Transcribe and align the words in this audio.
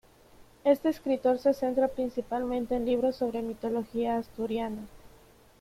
Este 0.63 0.89
escritor 0.89 1.37
se 1.37 1.53
centra 1.53 1.87
principalmente 1.87 2.73
en 2.73 2.85
libros 2.85 3.17
sobre 3.17 3.43
mitología 3.43 4.17
asturiana. 4.17 4.87